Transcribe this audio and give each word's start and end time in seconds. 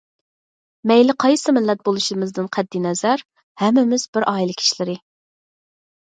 مەيلى 0.91 1.13
قايسى 1.23 1.51
مىللەت 1.57 1.83
بولۇشىمىزدىن 1.89 2.47
قەتئىينەزەر، 2.57 3.23
ھەممىمىز 3.63 4.07
بىر 4.17 4.25
ئائىلە 4.33 4.57
كىشىلىرى. 4.63 4.97